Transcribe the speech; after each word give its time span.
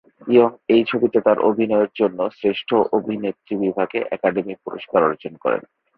Young 0.27 0.51
এই 0.69 0.83
ছবিতে 0.87 1.17
তার 1.21 1.37
অভিনয়ের 1.49 1.91
জন্য 1.95 2.19
শ্রেষ্ঠ 2.39 2.69
অভিনেত্রী 2.91 3.53
বিভাগে 3.57 3.99
একাডেমি 4.11 4.53
পুরস্কার 4.63 5.01
অর্জন 5.03 5.33
করেন। 5.35 5.61